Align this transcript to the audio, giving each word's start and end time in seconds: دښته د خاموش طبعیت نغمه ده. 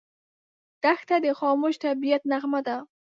دښته 0.83 1.15
د 1.25 1.27
خاموش 1.39 1.75
طبعیت 1.85 2.21
نغمه 2.31 2.59
ده. 2.67 2.77